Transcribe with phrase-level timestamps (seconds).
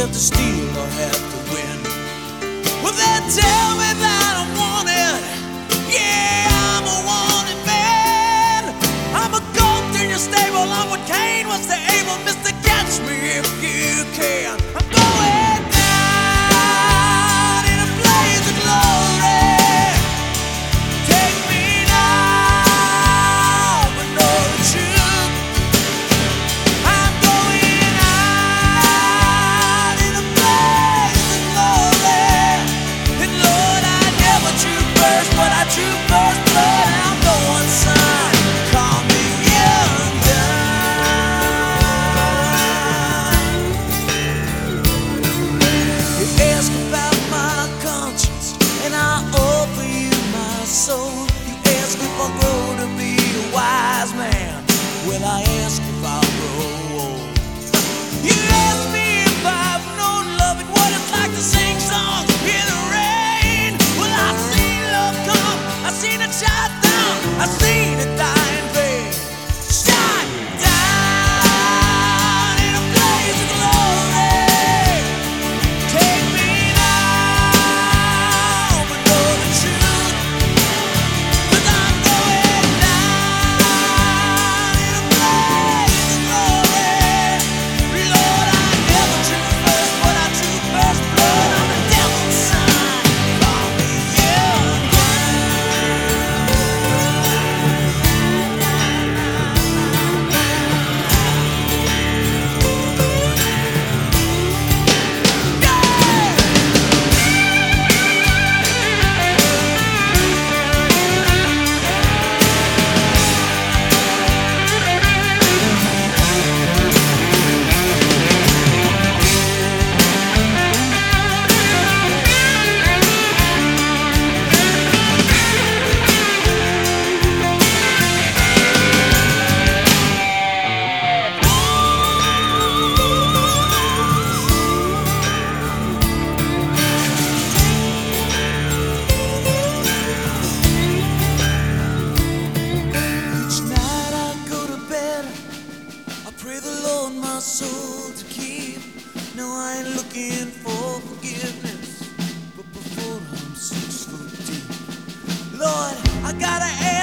[0.00, 1.78] have to steal or have to win.
[2.82, 5.20] Well, they tell me that I'm wanted.
[5.92, 8.72] Yeah, I'm a wanted man.
[9.12, 10.64] I'm a goat in your stable.
[10.64, 12.16] I'm what Cain was to Abel.
[12.24, 14.49] Mister, catch me if you can.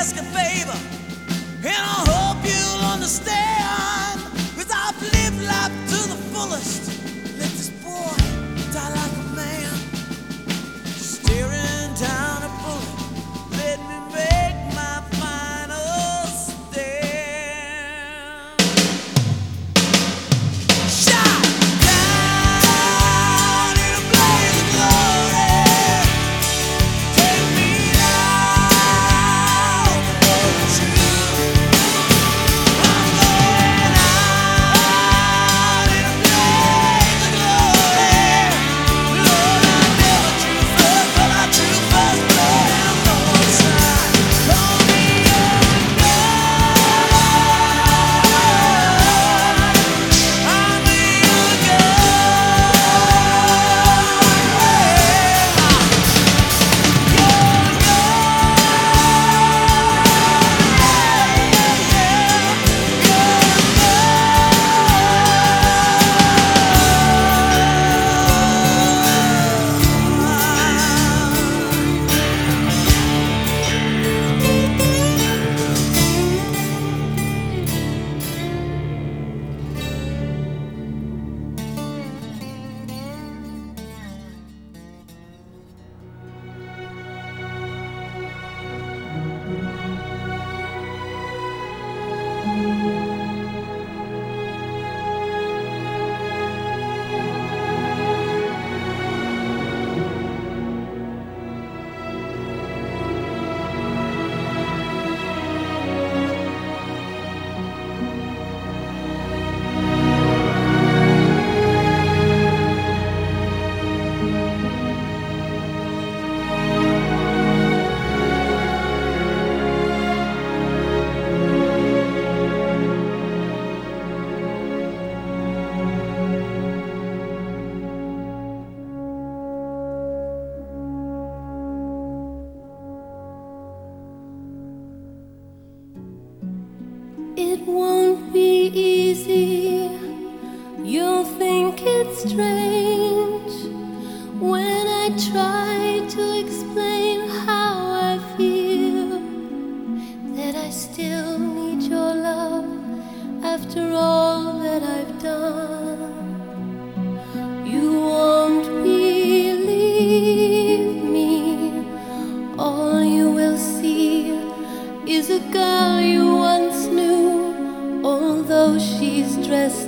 [0.08, 0.78] ask a favor,
[1.68, 4.22] and I hope you'll understand.
[4.56, 6.97] Cause I've lived life to the fullest.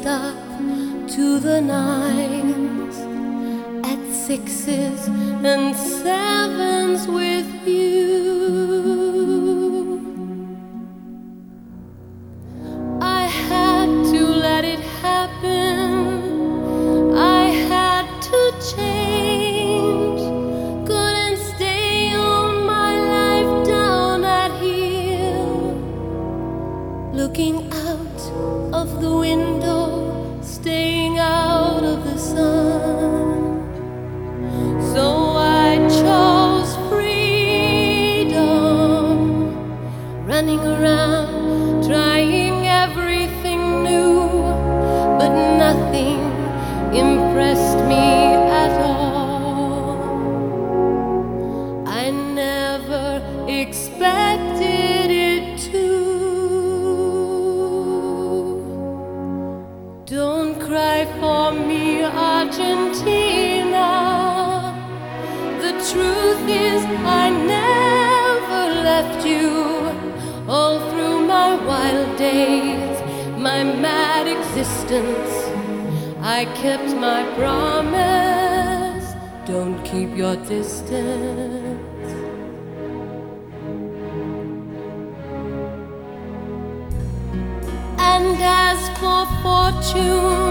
[0.10, 0.36] up
[1.08, 2.98] to the nines
[3.86, 8.29] at sixes and sevens with you.
[52.80, 55.90] never expected it to.
[60.06, 63.88] Don't cry for me, Argentina.
[65.62, 69.50] The truth is, I never left you.
[70.48, 73.02] All through my wild days,
[73.38, 75.34] my mad existence,
[76.22, 79.06] I kept my promise.
[79.46, 81.59] Don't keep your distance.
[89.82, 90.49] you.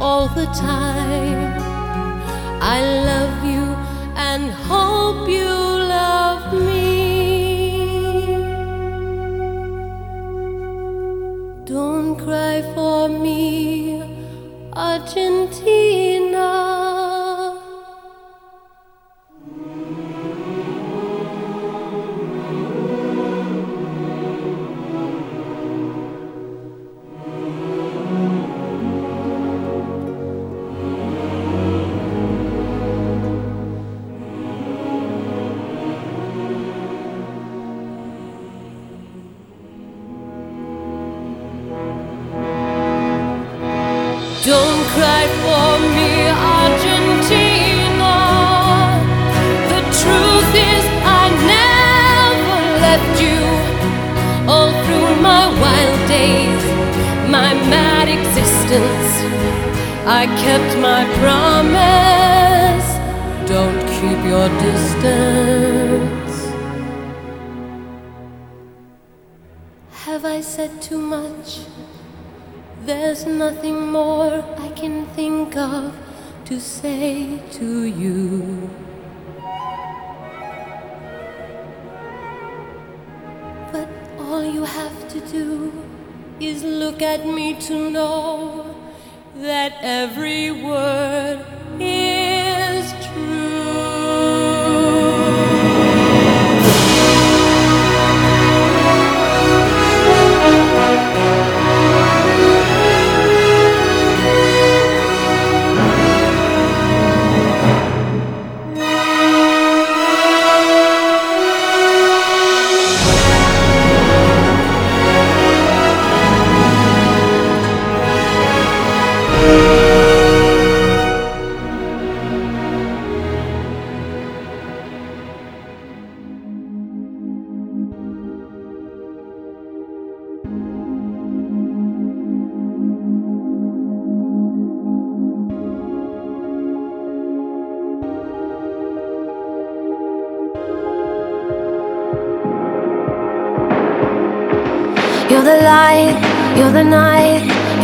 [0.00, 1.60] all the time.
[2.62, 2.80] I
[3.10, 3.64] love you
[4.16, 5.52] and hope you
[5.98, 7.00] love me.
[11.64, 14.02] Don't cry for me,
[14.72, 15.79] Argentina.
[86.40, 88.74] is look at me to know
[89.36, 91.44] that every word
[91.78, 92.39] is.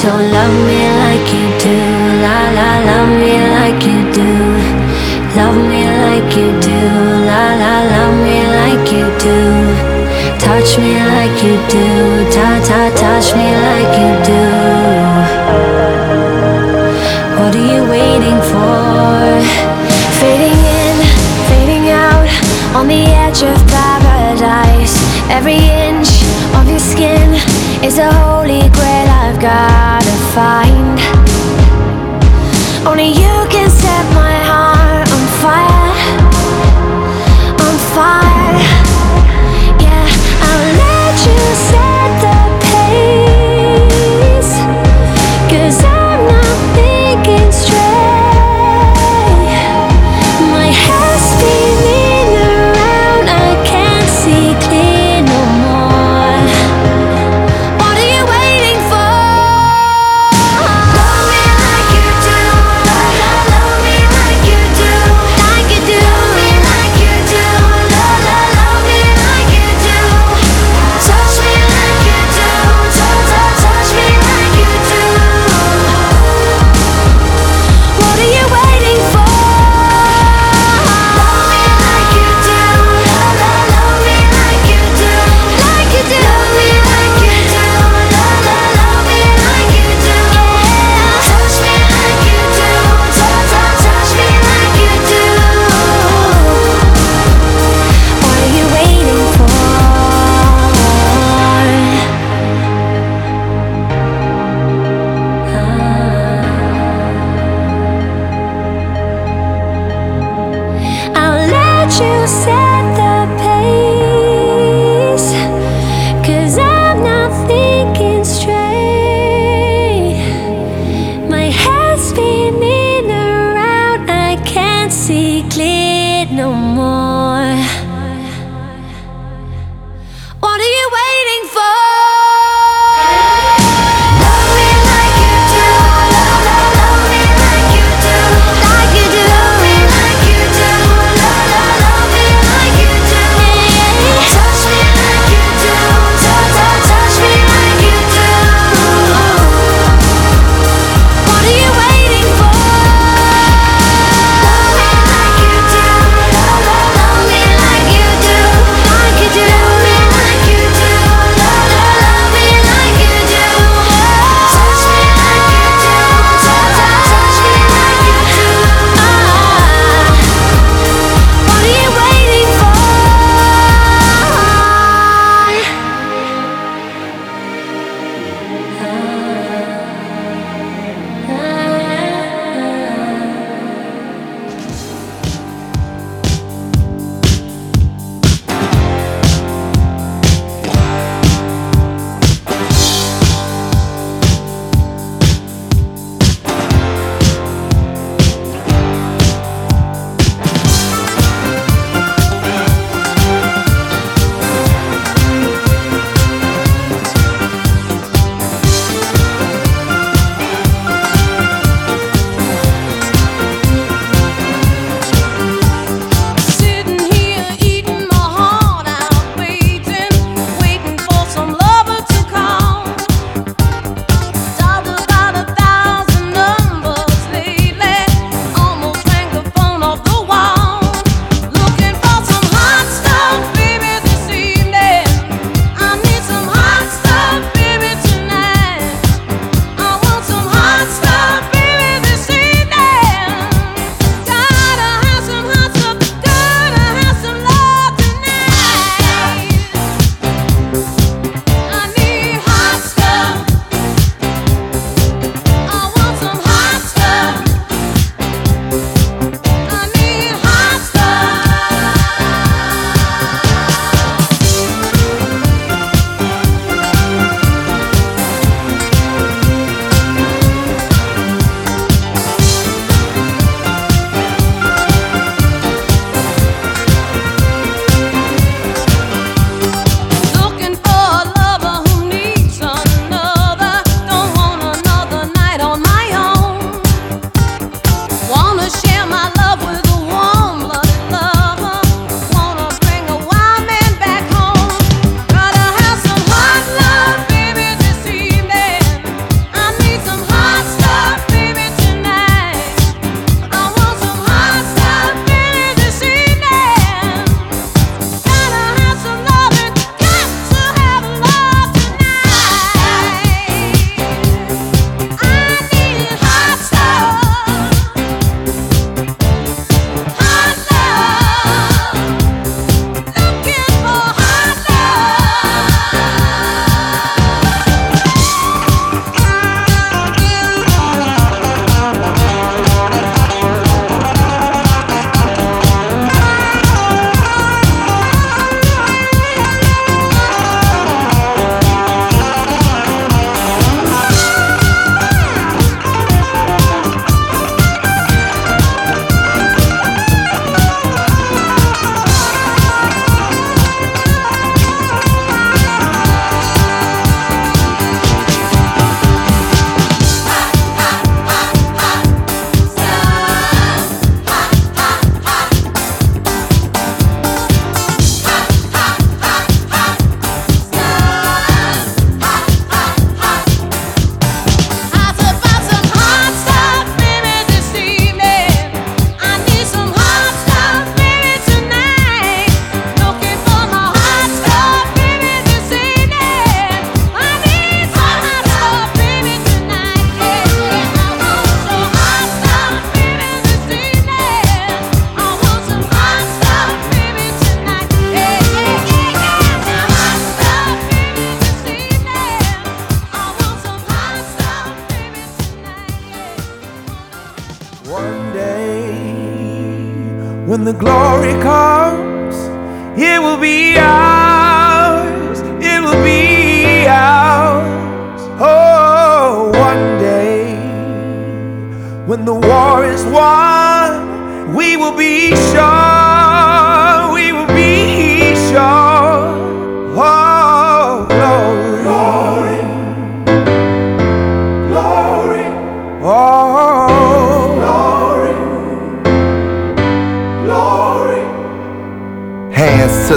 [0.00, 1.76] So love me like you do.
[2.24, 4.32] La la, love me like you do.
[5.36, 6.80] Love me like you do.
[7.28, 9.38] La la, love me like you do.
[10.40, 11.86] Touch me like you do.
[12.32, 14.42] Ta ta, touch me like you do.
[17.36, 19.20] What are you waiting for?
[20.16, 20.96] Fading in,
[21.50, 22.24] fading out
[22.74, 24.96] on the edge of paradise.
[25.28, 26.09] Every inch
[27.90, 30.98] is a holy grail I've gotta find.
[32.86, 33.69] Only you can